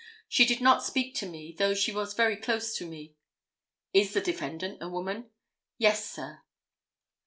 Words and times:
She 0.27 0.45
did 0.47 0.61
not 0.61 0.83
speak 0.83 1.13
to 1.17 1.29
me, 1.29 1.51
though 1.55 1.75
she 1.75 1.91
was 1.91 2.15
very 2.15 2.35
close 2.35 2.75
to 2.77 2.87
me." 2.87 3.13
"Is 3.93 4.13
the 4.13 4.21
defendant 4.21 4.79
the 4.79 4.89
woman?" 4.89 5.29
"Yes, 5.77 6.09
sir." 6.09 6.41